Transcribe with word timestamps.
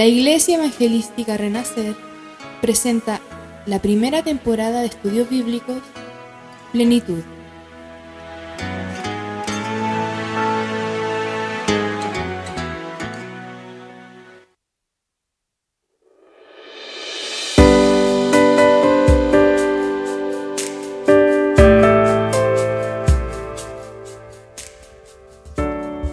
La 0.00 0.06
Iglesia 0.06 0.56
Evangelística 0.56 1.36
Renacer 1.36 1.94
presenta 2.62 3.20
la 3.66 3.82
primera 3.82 4.22
temporada 4.22 4.80
de 4.80 4.86
estudios 4.86 5.28
bíblicos 5.28 5.82
Plenitud. 6.72 7.22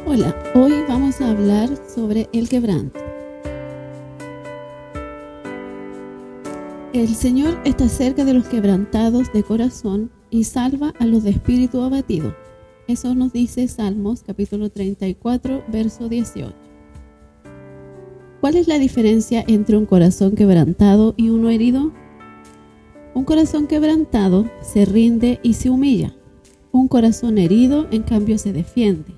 Hola, 0.06 0.36
hoy 0.56 0.74
vamos 0.90 1.22
a 1.22 1.30
hablar 1.30 1.70
sobre 1.88 2.28
el 2.34 2.50
quebranto. 2.50 3.07
El 6.94 7.10
Señor 7.16 7.60
está 7.66 7.90
cerca 7.90 8.24
de 8.24 8.34
los 8.34 8.48
quebrantados 8.48 9.34
de 9.34 9.44
corazón 9.44 10.10
y 10.30 10.46
salva 10.46 10.94
a 11.00 11.06
los 11.06 11.24
de 11.24 11.32
espíritu 11.32 11.82
abatido. 11.82 12.34
Eso 12.88 13.14
nos 13.14 13.34
dice 13.34 13.68
Salmos 13.68 14.24
capítulo 14.26 14.70
34, 14.70 15.66
verso 15.68 16.08
18. 16.08 16.54
¿Cuál 18.40 18.56
es 18.56 18.70
la 18.70 18.80
diferencia 18.80 19.44
entre 19.50 19.76
un 19.76 19.86
corazón 19.86 20.36
quebrantado 20.36 21.14
y 21.18 21.28
uno 21.28 21.50
herido? 21.50 21.92
Un 23.14 23.26
corazón 23.26 23.68
quebrantado 23.68 24.50
se 24.62 24.86
rinde 24.86 25.42
y 25.44 25.56
se 25.56 25.70
humilla. 25.70 26.16
Un 26.72 26.88
corazón 26.88 27.38
herido, 27.38 27.88
en 27.92 28.04
cambio, 28.04 28.38
se 28.38 28.54
defiende. 28.54 29.12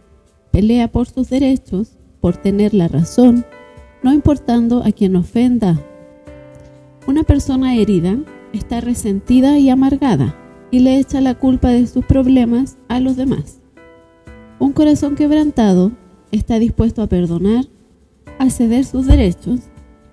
Pelea 0.51 0.91
por 0.91 1.07
sus 1.07 1.29
derechos, 1.29 1.99
por 2.19 2.35
tener 2.35 2.73
la 2.73 2.87
razón, 2.87 3.45
no 4.01 4.11
importando 4.11 4.81
a 4.83 4.91
quien 4.91 5.15
ofenda 5.15 5.79
una 7.09 7.23
persona 7.23 7.75
herida 7.75 8.19
está 8.53 8.81
resentida 8.81 9.57
y 9.57 9.71
amargada 9.71 10.35
y 10.69 10.77
le 10.77 10.99
echa 10.99 11.21
la 11.21 11.33
culpa 11.33 11.69
de 11.69 11.87
sus 11.87 12.05
problemas 12.05 12.77
a 12.87 12.99
los 12.99 13.17
demás. 13.17 13.61
Un 14.59 14.73
corazón 14.73 15.15
quebrantado 15.15 15.91
está 16.31 16.59
dispuesto 16.59 17.01
a 17.01 17.07
perdonar, 17.07 17.65
a 18.37 18.51
ceder 18.51 18.85
sus 18.85 19.07
derechos 19.07 19.61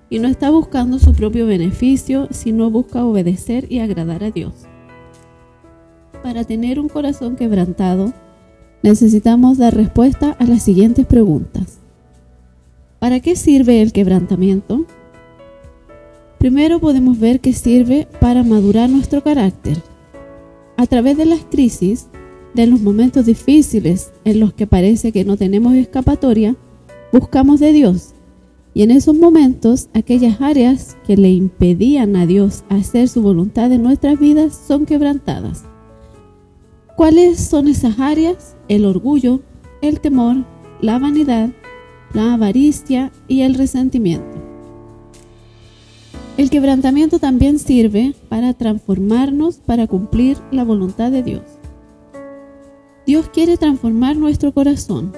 y 0.08 0.20
no 0.20 0.28
está 0.28 0.48
buscando 0.48 0.98
su 0.98 1.12
propio 1.12 1.47
beneficio, 1.47 2.28
sino 2.30 2.70
busca 2.70 3.05
obedecer 3.05 3.70
y 3.70 3.80
agradar 3.80 4.24
a 4.24 4.30
Dios. 4.30 4.55
Para 6.22 6.44
tener 6.44 6.80
un 6.80 6.89
corazón 6.89 7.36
quebrantado, 7.36 8.14
necesitamos 8.83 9.58
dar 9.58 9.74
respuesta 9.77 10.34
a 10.39 10.44
las 10.44 10.62
siguientes 10.62 11.05
preguntas. 11.05 11.78
¿Para 13.00 13.20
qué 13.20 13.36
sirve 13.36 13.83
el 13.83 13.92
quebrantamiento? 13.92 14.86
Primero 16.39 16.79
podemos 16.79 17.19
ver 17.19 17.41
que 17.41 17.53
sirve 17.53 18.06
para 18.20 18.42
madurar 18.42 18.91
nuestro 18.91 19.23
carácter. 19.23 19.83
A 20.77 20.87
través 20.87 21.17
de 21.17 21.25
las 21.25 21.41
crisis, 21.51 22.09
de 22.55 22.67
los 22.67 22.81
momentos 22.81 23.27
difíciles 23.27 24.12
en 24.25 24.41
los 24.41 24.53
que 24.53 24.67
parece 24.67 25.12
que 25.12 25.25
no 25.25 25.37
tenemos 25.37 25.75
escapatoria, 25.75 26.57
buscamos 27.12 27.61
de 27.61 27.73
Dios. 27.73 28.12
Y 28.75 28.83
en 28.83 28.91
esos 28.91 29.17
momentos, 29.17 29.89
aquellas 29.95 30.41
áreas 30.41 30.98
que 31.07 31.17
le 31.17 31.31
impedían 31.31 32.14
a 32.14 32.27
Dios 32.27 32.64
hacer 32.69 33.09
su 33.09 33.23
voluntad 33.23 33.73
en 33.73 33.83
nuestras 33.83 34.19
vidas 34.19 34.55
son 34.67 34.84
quebrantadas. 34.84 35.64
¿Cuáles 36.95 37.41
son 37.41 37.69
esas 37.69 37.98
áreas? 37.98 38.57
El 38.69 38.84
orgullo, 38.84 39.41
el 39.81 40.01
temor, 40.01 40.45
la 40.81 40.98
vanidad, 40.98 41.51
la 42.12 42.34
avaricia 42.34 43.12
y 43.29 43.42
el 43.42 43.55
resentimiento. 43.55 44.45
El 46.36 46.51
quebrantamiento 46.51 47.19
también 47.19 47.58
sirve 47.58 48.14
para 48.29 48.52
transformarnos 48.52 49.57
para 49.57 49.86
cumplir 49.86 50.36
la 50.51 50.64
voluntad 50.64 51.11
de 51.11 51.23
Dios. 51.23 51.42
Dios 53.07 53.30
quiere 53.30 53.57
transformar 53.57 54.17
nuestro 54.17 54.52
corazón. 54.52 55.14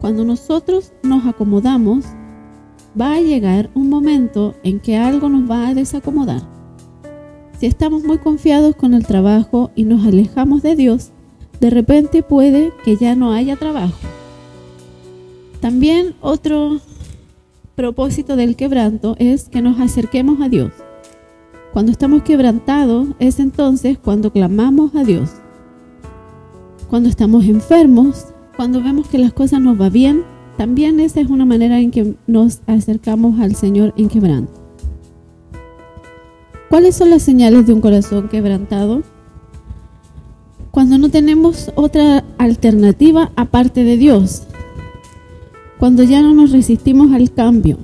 Cuando 0.00 0.24
nosotros 0.24 0.92
nos 1.04 1.26
acomodamos, 1.26 2.06
va 3.00 3.14
a 3.14 3.20
llegar 3.20 3.70
un 3.74 3.88
momento 3.88 4.56
en 4.64 4.80
que 4.80 4.96
algo 4.96 5.28
nos 5.28 5.48
va 5.48 5.68
a 5.68 5.74
desacomodar. 5.74 6.42
Si 7.60 7.66
estamos 7.66 8.02
muy 8.02 8.18
confiados 8.18 8.74
con 8.74 8.94
el 8.94 9.06
trabajo 9.06 9.70
y 9.76 9.84
nos 9.84 10.04
alejamos 10.04 10.60
de 10.62 10.74
Dios, 10.74 11.12
de 11.60 11.70
repente 11.70 12.24
puede 12.24 12.72
que 12.84 12.96
ya 12.96 13.14
no 13.14 13.32
haya 13.32 13.54
trabajo. 13.54 13.94
También 15.60 16.14
otro 16.20 16.80
propósito 17.76 18.36
del 18.36 18.56
quebranto 18.56 19.14
es 19.18 19.48
que 19.50 19.62
nos 19.62 19.78
acerquemos 19.78 20.40
a 20.40 20.48
Dios. 20.48 20.72
Cuando 21.72 21.92
estamos 21.92 22.22
quebrantados 22.22 23.08
es 23.18 23.38
entonces 23.38 23.98
cuando 23.98 24.32
clamamos 24.32 24.94
a 24.94 25.04
Dios. 25.04 25.30
Cuando 26.88 27.08
estamos 27.10 27.44
enfermos, 27.44 28.28
cuando 28.56 28.82
vemos 28.82 29.08
que 29.08 29.18
las 29.18 29.34
cosas 29.34 29.60
nos 29.60 29.76
van 29.76 29.92
bien, 29.92 30.24
también 30.56 31.00
esa 31.00 31.20
es 31.20 31.28
una 31.28 31.44
manera 31.44 31.78
en 31.78 31.90
que 31.90 32.14
nos 32.26 32.60
acercamos 32.66 33.38
al 33.40 33.54
Señor 33.54 33.92
en 33.98 34.08
quebranto. 34.08 34.52
¿Cuáles 36.70 36.96
son 36.96 37.10
las 37.10 37.22
señales 37.22 37.66
de 37.66 37.74
un 37.74 37.82
corazón 37.82 38.28
quebrantado? 38.28 39.02
Cuando 40.70 40.96
no 40.96 41.10
tenemos 41.10 41.70
otra 41.74 42.24
alternativa 42.38 43.32
aparte 43.36 43.84
de 43.84 43.98
Dios, 43.98 44.46
cuando 45.78 46.02
ya 46.02 46.22
no 46.22 46.32
nos 46.32 46.52
resistimos 46.52 47.12
al 47.12 47.32
cambio, 47.32 47.78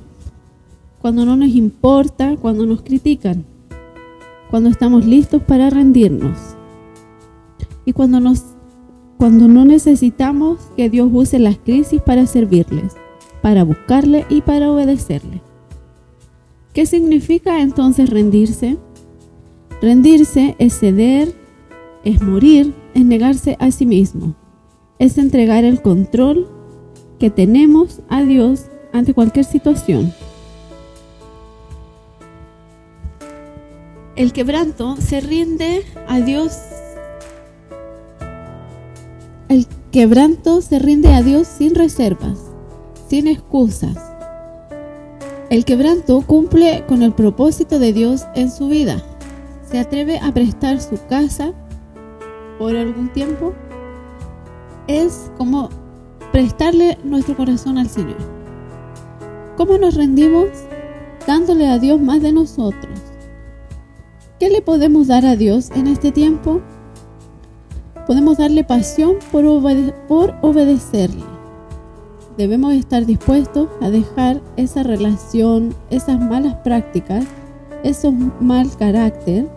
cuando 1.01 1.25
no 1.25 1.35
nos 1.35 1.49
importa, 1.49 2.37
cuando 2.37 2.65
nos 2.65 2.81
critican, 2.81 3.45
cuando 4.49 4.69
estamos 4.69 5.05
listos 5.05 5.41
para 5.43 5.69
rendirnos 5.69 6.37
y 7.85 7.93
cuando, 7.93 8.19
nos, 8.19 8.43
cuando 9.17 9.47
no 9.47 9.65
necesitamos 9.65 10.59
que 10.75 10.89
Dios 10.89 11.09
use 11.11 11.39
las 11.39 11.57
crisis 11.57 12.01
para 12.01 12.25
servirles, 12.25 12.93
para 13.41 13.63
buscarle 13.63 14.25
y 14.29 14.41
para 14.41 14.71
obedecerle. 14.71 15.41
¿Qué 16.73 16.85
significa 16.87 17.61
entonces 17.61 18.09
rendirse? 18.09 18.77
Rendirse 19.81 20.55
es 20.57 20.79
ceder, 20.79 21.35
es 22.03 22.21
morir, 22.21 22.73
es 22.95 23.05
negarse 23.05 23.57
a 23.59 23.69
sí 23.69 23.85
mismo, 23.85 24.35
es 24.97 25.17
entregar 25.17 25.63
el 25.63 25.81
control 25.81 26.62
que 27.23 27.29
tenemos 27.29 28.01
a 28.09 28.21
Dios 28.21 28.65
ante 28.91 29.13
cualquier 29.13 29.45
situación. 29.45 30.13
El 34.17 34.33
quebranto 34.33 34.97
se 34.97 35.21
rinde 35.21 35.85
a 36.09 36.19
Dios. 36.19 36.51
El 39.47 39.67
quebranto 39.93 40.61
se 40.61 40.79
rinde 40.79 41.13
a 41.13 41.21
Dios 41.21 41.47
sin 41.47 41.75
reservas, 41.75 42.39
sin 43.07 43.29
excusas. 43.29 43.95
El 45.49 45.63
quebranto 45.63 46.23
cumple 46.27 46.83
con 46.89 47.03
el 47.03 47.13
propósito 47.13 47.79
de 47.79 47.93
Dios 47.93 48.25
en 48.35 48.51
su 48.51 48.67
vida. 48.67 49.01
Se 49.71 49.79
atreve 49.79 50.19
a 50.19 50.33
prestar 50.33 50.81
su 50.81 50.99
casa 51.07 51.53
por 52.59 52.75
algún 52.75 53.07
tiempo. 53.13 53.53
Es 54.87 55.31
como 55.37 55.69
prestarle 56.33 56.97
nuestro 57.03 57.37
corazón 57.37 57.77
al 57.77 57.87
Señor. 57.87 58.17
¿Cómo 59.55 59.77
nos 59.77 59.93
rendimos? 59.93 60.47
Dándole 61.27 61.67
a 61.67 61.77
Dios 61.77 62.01
más 62.01 62.23
de 62.23 62.33
nosotros. 62.33 62.99
¿Qué 64.39 64.49
le 64.49 64.63
podemos 64.63 65.07
dar 65.07 65.27
a 65.27 65.35
Dios 65.35 65.69
en 65.75 65.85
este 65.85 66.11
tiempo? 66.11 66.59
Podemos 68.07 68.39
darle 68.39 68.63
pasión 68.63 69.17
por, 69.31 69.45
obedecerle. 70.41 71.23
Debemos 72.35 72.73
estar 72.73 73.05
dispuestos 73.05 73.69
a 73.79 73.91
dejar 73.91 74.41
esa 74.57 74.81
relación, 74.81 75.75
esas 75.91 76.19
malas 76.19 76.55
prácticas, 76.63 77.25
esos 77.83 78.11
mal 78.39 78.75
carácter 78.75 79.47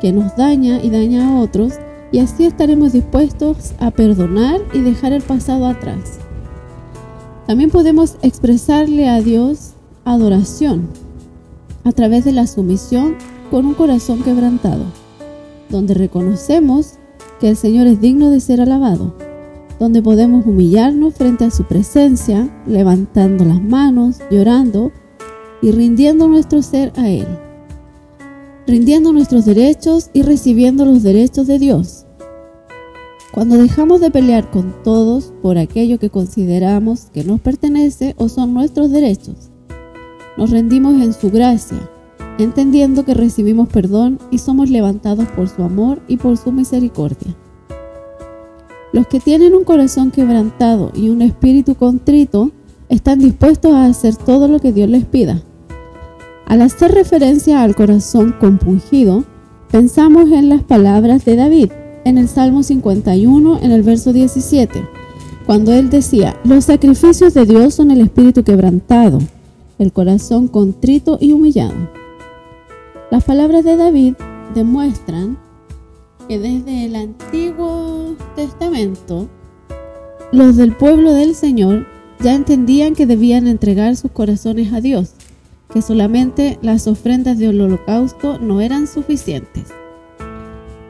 que 0.00 0.12
nos 0.12 0.34
daña 0.34 0.82
y 0.82 0.88
daña 0.88 1.28
a 1.28 1.40
otros 1.42 1.74
y 2.10 2.20
así 2.20 2.46
estaremos 2.46 2.92
dispuestos 2.92 3.74
a 3.80 3.90
perdonar 3.90 4.60
y 4.72 4.80
dejar 4.80 5.12
el 5.12 5.22
pasado 5.22 5.66
atrás. 5.66 6.21
También 7.52 7.68
podemos 7.68 8.16
expresarle 8.22 9.10
a 9.10 9.20
Dios 9.20 9.72
adoración 10.06 10.88
a 11.84 11.92
través 11.92 12.24
de 12.24 12.32
la 12.32 12.46
sumisión 12.46 13.16
con 13.50 13.66
un 13.66 13.74
corazón 13.74 14.22
quebrantado, 14.22 14.86
donde 15.68 15.92
reconocemos 15.92 16.94
que 17.40 17.50
el 17.50 17.58
Señor 17.58 17.88
es 17.88 18.00
digno 18.00 18.30
de 18.30 18.40
ser 18.40 18.62
alabado, 18.62 19.14
donde 19.78 20.00
podemos 20.00 20.46
humillarnos 20.46 21.12
frente 21.12 21.44
a 21.44 21.50
su 21.50 21.64
presencia, 21.64 22.48
levantando 22.66 23.44
las 23.44 23.62
manos, 23.62 24.20
llorando 24.30 24.90
y 25.60 25.72
rindiendo 25.72 26.28
nuestro 26.28 26.62
ser 26.62 26.90
a 26.96 27.10
Él, 27.10 27.26
rindiendo 28.66 29.12
nuestros 29.12 29.44
derechos 29.44 30.08
y 30.14 30.22
recibiendo 30.22 30.86
los 30.86 31.02
derechos 31.02 31.46
de 31.48 31.58
Dios 31.58 32.06
cuando 33.32 33.56
dejamos 33.56 34.00
de 34.02 34.10
pelear 34.10 34.50
con 34.50 34.74
todos 34.84 35.32
por 35.40 35.56
aquello 35.56 35.98
que 35.98 36.10
consideramos 36.10 37.06
que 37.14 37.24
nos 37.24 37.40
pertenece 37.40 38.14
o 38.18 38.28
son 38.28 38.52
nuestros 38.52 38.90
derechos, 38.90 39.50
nos 40.36 40.50
rendimos 40.50 41.00
en 41.00 41.14
su 41.14 41.30
gracia, 41.30 41.78
entendiendo 42.38 43.06
que 43.06 43.14
recibimos 43.14 43.68
perdón 43.68 44.18
y 44.30 44.38
somos 44.38 44.68
levantados 44.68 45.26
por 45.28 45.48
su 45.48 45.62
amor 45.62 46.02
y 46.08 46.18
por 46.18 46.36
su 46.36 46.52
misericordia. 46.52 47.34
Los 48.92 49.06
que 49.06 49.18
tienen 49.18 49.54
un 49.54 49.64
corazón 49.64 50.10
quebrantado 50.10 50.92
y 50.94 51.08
un 51.08 51.22
espíritu 51.22 51.74
contrito 51.74 52.50
están 52.90 53.18
dispuestos 53.18 53.72
a 53.72 53.86
hacer 53.86 54.14
todo 54.14 54.46
lo 54.46 54.58
que 54.58 54.72
Dios 54.72 54.90
les 54.90 55.06
pida. 55.06 55.42
Al 56.44 56.60
hacer 56.60 56.92
referencia 56.92 57.62
al 57.62 57.74
corazón 57.74 58.34
compungido, 58.38 59.24
pensamos 59.70 60.30
en 60.30 60.50
las 60.50 60.62
palabras 60.62 61.24
de 61.24 61.36
David 61.36 61.72
en 62.04 62.18
el 62.18 62.28
Salmo 62.28 62.62
51 62.62 63.60
en 63.62 63.72
el 63.72 63.82
verso 63.82 64.12
17, 64.12 64.86
cuando 65.46 65.72
él 65.72 65.90
decía, 65.90 66.36
los 66.44 66.66
sacrificios 66.66 67.34
de 67.34 67.44
Dios 67.46 67.74
son 67.74 67.90
el 67.90 68.00
espíritu 68.00 68.44
quebrantado, 68.44 69.18
el 69.78 69.92
corazón 69.92 70.48
contrito 70.48 71.18
y 71.20 71.32
humillado. 71.32 71.74
Las 73.10 73.24
palabras 73.24 73.64
de 73.64 73.76
David 73.76 74.14
demuestran 74.54 75.38
que 76.28 76.38
desde 76.38 76.86
el 76.86 76.96
Antiguo 76.96 78.16
Testamento, 78.36 79.28
los 80.30 80.56
del 80.56 80.74
pueblo 80.74 81.12
del 81.12 81.34
Señor 81.34 81.86
ya 82.20 82.34
entendían 82.34 82.94
que 82.94 83.06
debían 83.06 83.46
entregar 83.46 83.96
sus 83.96 84.12
corazones 84.12 84.72
a 84.72 84.80
Dios, 84.80 85.14
que 85.72 85.82
solamente 85.82 86.58
las 86.62 86.86
ofrendas 86.86 87.38
del 87.38 87.60
holocausto 87.60 88.38
no 88.38 88.60
eran 88.60 88.86
suficientes. 88.86 89.72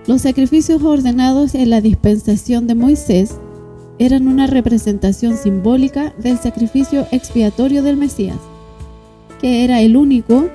Los 0.05 0.23
sacrificios 0.23 0.83
ordenados 0.83 1.55
en 1.55 1.71
la 1.71 1.81
dispensación 1.81 2.67
de 2.67 2.75
Moisés 2.75 3.37
eran 4.01 4.27
una 4.27 4.49
representación 4.49 5.37
simbólica 5.37 6.13
del 6.19 6.39
sacrificio 6.39 7.07
expiatorio 7.13 7.85
del 7.85 7.97
Mesías, 7.97 8.39
que 9.41 9.63
era 9.63 9.81
el 9.81 9.97
único 9.97 10.49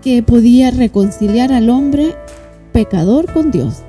que 0.00 0.22
podía 0.22 0.70
reconciliar 0.70 1.52
al 1.52 1.68
hombre 1.68 2.14
pecador 2.72 3.30
con 3.30 3.50
Dios. 3.50 3.82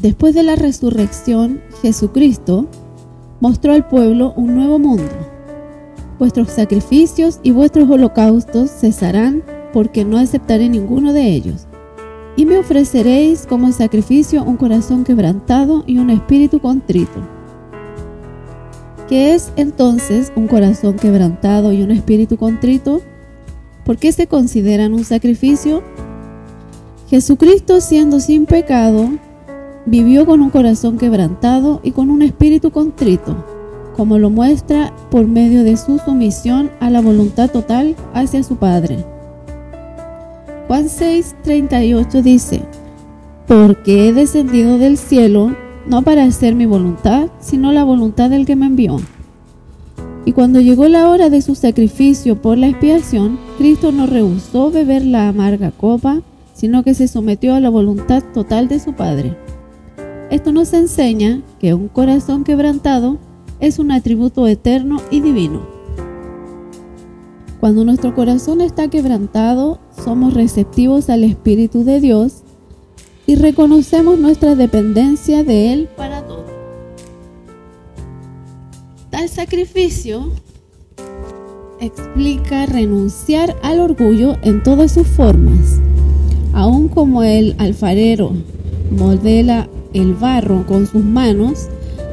Después 0.00 0.36
de 0.36 0.44
la 0.44 0.54
resurrección, 0.54 1.60
Jesucristo 1.82 2.68
mostró 3.40 3.72
al 3.72 3.88
pueblo 3.88 4.32
un 4.36 4.54
nuevo 4.54 4.78
mundo. 4.78 5.10
Vuestros 6.20 6.50
sacrificios 6.50 7.40
y 7.42 7.50
vuestros 7.50 7.90
holocaustos 7.90 8.70
cesarán 8.70 9.42
porque 9.72 10.04
no 10.04 10.18
aceptaré 10.18 10.68
ninguno 10.68 11.12
de 11.12 11.30
ellos 11.30 11.66
y 12.36 12.46
me 12.46 12.58
ofreceréis 12.58 13.46
como 13.46 13.72
sacrificio 13.72 14.44
un 14.44 14.56
corazón 14.56 15.04
quebrantado 15.04 15.84
y 15.86 15.98
un 15.98 16.10
espíritu 16.10 16.60
contrito. 16.60 17.20
¿Qué 19.08 19.34
es 19.34 19.52
entonces 19.56 20.32
un 20.36 20.46
corazón 20.46 20.94
quebrantado 20.94 21.72
y 21.72 21.82
un 21.82 21.90
espíritu 21.90 22.36
contrito? 22.36 23.02
¿Por 23.84 23.96
qué 23.96 24.12
se 24.12 24.28
consideran 24.28 24.94
un 24.94 25.04
sacrificio? 25.04 25.82
Jesucristo, 27.08 27.80
siendo 27.80 28.20
sin 28.20 28.46
pecado, 28.46 29.10
vivió 29.84 30.26
con 30.26 30.40
un 30.40 30.50
corazón 30.50 30.96
quebrantado 30.96 31.80
y 31.82 31.90
con 31.90 32.08
un 32.08 32.22
espíritu 32.22 32.70
contrito, 32.70 33.44
como 33.96 34.18
lo 34.18 34.30
muestra 34.30 34.92
por 35.10 35.26
medio 35.26 35.64
de 35.64 35.76
su 35.76 35.98
sumisión 35.98 36.70
a 36.78 36.88
la 36.88 37.00
voluntad 37.00 37.50
total 37.50 37.96
hacia 38.14 38.44
su 38.44 38.56
Padre. 38.56 39.04
Juan 40.70 40.88
6:38 40.88 42.22
dice, 42.22 42.62
porque 43.48 44.06
he 44.06 44.12
descendido 44.12 44.78
del 44.78 44.98
cielo 44.98 45.56
no 45.84 46.02
para 46.02 46.22
hacer 46.22 46.54
mi 46.54 46.64
voluntad, 46.64 47.26
sino 47.40 47.72
la 47.72 47.82
voluntad 47.82 48.30
del 48.30 48.46
que 48.46 48.54
me 48.54 48.66
envió. 48.66 49.00
Y 50.24 50.30
cuando 50.30 50.60
llegó 50.60 50.86
la 50.86 51.08
hora 51.10 51.28
de 51.28 51.42
su 51.42 51.56
sacrificio 51.56 52.40
por 52.40 52.56
la 52.56 52.68
expiación, 52.68 53.40
Cristo 53.58 53.90
no 53.90 54.06
rehusó 54.06 54.70
beber 54.70 55.04
la 55.04 55.26
amarga 55.26 55.72
copa, 55.72 56.22
sino 56.54 56.84
que 56.84 56.94
se 56.94 57.08
sometió 57.08 57.56
a 57.56 57.60
la 57.60 57.68
voluntad 57.68 58.22
total 58.32 58.68
de 58.68 58.78
su 58.78 58.92
Padre. 58.92 59.36
Esto 60.30 60.52
nos 60.52 60.72
enseña 60.72 61.42
que 61.58 61.74
un 61.74 61.88
corazón 61.88 62.44
quebrantado 62.44 63.18
es 63.58 63.80
un 63.80 63.90
atributo 63.90 64.46
eterno 64.46 65.02
y 65.10 65.18
divino. 65.18 65.66
Cuando 67.60 67.84
nuestro 67.84 68.14
corazón 68.14 68.62
está 68.62 68.88
quebrantado, 68.88 69.78
somos 70.02 70.32
receptivos 70.32 71.10
al 71.10 71.24
Espíritu 71.24 71.84
de 71.84 72.00
Dios 72.00 72.36
y 73.26 73.34
reconocemos 73.34 74.18
nuestra 74.18 74.54
dependencia 74.54 75.44
de 75.44 75.74
Él 75.74 75.88
para 75.94 76.22
todo. 76.26 76.46
Tal 79.10 79.28
sacrificio 79.28 80.32
explica 81.80 82.64
renunciar 82.64 83.54
al 83.62 83.80
orgullo 83.80 84.36
en 84.40 84.62
todas 84.62 84.92
sus 84.92 85.06
formas. 85.06 85.80
Aun 86.54 86.88
como 86.88 87.22
el 87.22 87.54
alfarero 87.58 88.32
modela 88.90 89.68
el 89.92 90.14
barro 90.14 90.64
con 90.66 90.86
sus 90.86 91.04
manos, 91.04 91.68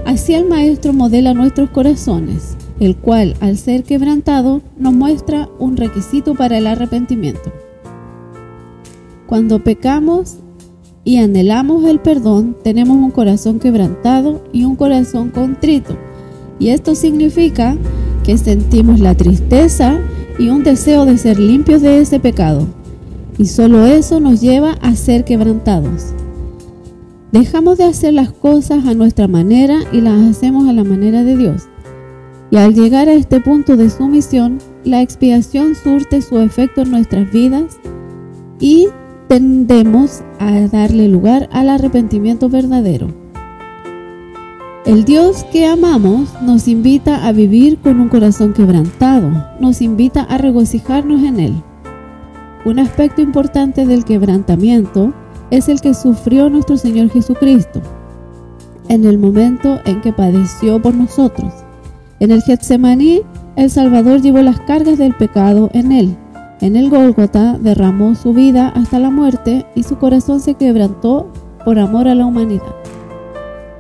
así 0.06 0.34
el 0.34 0.44
Maestro 0.44 0.92
modela 0.92 1.34
nuestros 1.34 1.70
corazones 1.70 2.57
el 2.80 2.96
cual, 2.96 3.36
al 3.40 3.58
ser 3.58 3.84
quebrantado, 3.84 4.62
nos 4.78 4.94
muestra 4.94 5.50
un 5.60 5.78
requisito 5.78 6.36
para 6.36 6.58
el 6.58 6.68
arrepentimiento. 6.68 7.52
Cuando 9.26 9.64
pecamos 9.64 10.38
y 11.04 11.18
anhelamos 11.18 11.86
el 11.86 12.00
perdón, 12.00 12.56
tenemos 12.64 12.98
un 12.98 13.12
corazón 13.12 13.60
quebrantado 13.60 14.44
y 14.54 14.64
un 14.64 14.76
corazón 14.76 15.30
contrito. 15.30 15.98
Y 16.60 16.70
esto 16.70 16.96
significa 16.96 17.78
que 18.24 18.38
sentimos 18.38 19.00
la 19.00 19.16
tristeza 19.16 20.00
y 20.38 20.50
un 20.50 20.64
deseo 20.64 21.06
de 21.06 21.18
ser 21.18 21.40
limpios 21.40 21.82
de 21.82 22.00
ese 22.02 22.20
pecado. 22.20 22.68
Y 23.38 23.46
solo 23.46 23.86
eso 23.86 24.20
nos 24.20 24.42
lleva 24.42 24.74
a 24.82 24.96
ser 24.96 25.24
quebrantados. 25.24 26.14
Dejamos 27.32 27.78
de 27.78 27.84
hacer 27.84 28.14
las 28.14 28.32
cosas 28.32 28.86
a 28.86 28.94
nuestra 28.94 29.28
manera 29.28 29.80
y 29.92 30.02
las 30.02 30.22
hacemos 30.24 30.68
a 30.68 30.74
la 30.74 30.84
manera 30.84 31.24
de 31.24 31.38
Dios. 31.38 31.64
Y 32.50 32.58
al 32.58 32.74
llegar 32.74 33.10
a 33.10 33.14
este 33.14 33.40
punto 33.42 33.76
de 33.76 33.90
sumisión, 33.90 34.60
la 34.84 35.02
expiación 35.02 35.76
surte 35.76 36.22
su 36.22 36.40
efecto 36.40 36.82
en 36.82 36.92
nuestras 36.92 37.32
vidas 37.32 37.78
y 38.60 38.88
tendemos 39.28 40.22
a 40.40 40.68
darle 40.68 41.10
lugar 41.10 41.50
al 41.52 41.70
arrepentimiento 41.70 42.50
verdadero. 42.50 43.08
El 44.86 45.04
Dios 45.04 45.44
que 45.52 45.66
amamos 45.66 46.30
nos 46.42 46.70
invita 46.70 47.28
a 47.28 47.34
vivir 47.34 47.78
con 47.80 48.00
un 48.00 48.08
corazón 48.08 48.54
quebrantado, 48.54 49.30
nos 49.60 49.82
invita 49.82 50.22
a 50.22 50.38
regocijarnos 50.38 51.22
en 51.24 51.42
Él. 51.42 51.64
Un 52.64 52.80
aspecto 52.80 53.22
importante 53.22 53.86
del 53.86 54.06
quebrantamiento 54.06 55.14
es 55.52 55.68
el 55.68 55.82
que 55.82 55.94
sufrió 55.94 56.50
nuestro 56.50 56.78
Señor 56.78 57.10
Jesucristo 57.10 57.82
en 58.90 59.06
el 59.06 59.18
momento 59.18 59.82
en 59.86 60.02
que 60.02 60.14
padeció 60.14 60.82
por 60.82 60.96
nosotros. 60.96 61.67
En 62.20 62.32
el 62.32 62.42
Getsemaní, 62.42 63.22
el 63.56 63.70
Salvador 63.70 64.22
llevó 64.22 64.42
las 64.42 64.60
cargas 64.62 64.98
del 64.98 65.14
pecado 65.14 65.70
en 65.74 65.92
él. 65.92 66.18
En 66.62 66.76
el 66.76 66.90
Gólgota 66.90 67.58
derramó 67.60 68.16
su 68.16 68.34
vida 68.34 68.70
hasta 68.70 68.98
la 68.98 69.12
muerte 69.12 69.66
y 69.76 69.84
su 69.84 69.98
corazón 69.98 70.40
se 70.40 70.56
quebrantó 70.56 71.32
por 71.64 71.78
amor 71.78 72.08
a 72.08 72.16
la 72.16 72.26
humanidad. 72.26 72.76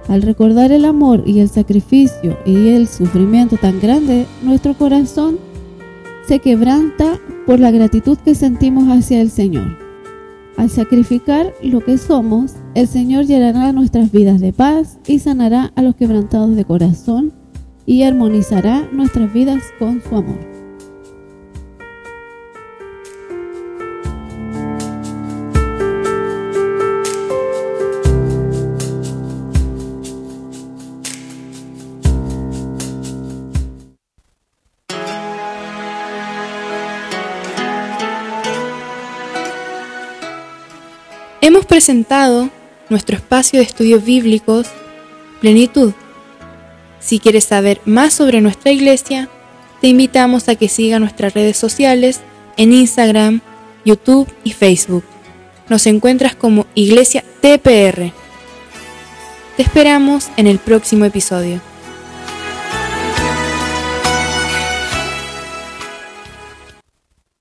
Al 0.07 0.21
recordar 0.21 0.71
el 0.71 0.85
amor 0.85 1.23
y 1.25 1.39
el 1.39 1.49
sacrificio 1.49 2.37
y 2.45 2.69
el 2.69 2.87
sufrimiento 2.87 3.57
tan 3.57 3.79
grande, 3.79 4.27
nuestro 4.43 4.75
corazón 4.75 5.39
se 6.27 6.39
quebranta 6.39 7.19
por 7.47 7.59
la 7.59 7.71
gratitud 7.71 8.17
que 8.19 8.35
sentimos 8.35 8.85
hacia 8.95 9.19
el 9.19 9.31
Señor. 9.31 9.77
Al 10.57 10.69
sacrificar 10.69 11.53
lo 11.63 11.81
que 11.81 11.97
somos, 11.97 12.53
el 12.75 12.87
Señor 12.87 13.25
llenará 13.25 13.71
nuestras 13.71 14.11
vidas 14.11 14.39
de 14.39 14.53
paz 14.53 14.99
y 15.07 15.19
sanará 15.19 15.71
a 15.75 15.81
los 15.81 15.95
quebrantados 15.95 16.55
de 16.55 16.65
corazón 16.65 17.33
y 17.87 18.03
armonizará 18.03 18.87
nuestras 18.91 19.33
vidas 19.33 19.63
con 19.79 20.03
su 20.03 20.15
amor. 20.15 20.37
Hemos 41.39 41.65
presentado 41.65 42.49
nuestro 42.89 43.15
espacio 43.15 43.59
de 43.59 43.65
estudios 43.65 44.03
bíblicos 44.03 44.67
Plenitud 45.39 45.93
si 46.99 47.19
quieres 47.19 47.45
saber 47.45 47.81
más 47.85 48.13
sobre 48.13 48.41
nuestra 48.41 48.71
iglesia, 48.71 49.29
te 49.81 49.87
invitamos 49.87 50.49
a 50.49 50.55
que 50.55 50.69
siga 50.69 50.99
nuestras 50.99 51.33
redes 51.33 51.57
sociales 51.57 52.21
en 52.57 52.73
Instagram, 52.73 53.41
YouTube 53.85 54.27
y 54.43 54.51
Facebook. 54.51 55.03
Nos 55.69 55.85
encuentras 55.85 56.35
como 56.35 56.65
Iglesia 56.75 57.23
TPR. 57.41 58.11
Te 59.55 59.63
esperamos 59.63 60.29
en 60.37 60.47
el 60.47 60.59
próximo 60.59 61.05
episodio. 61.05 61.61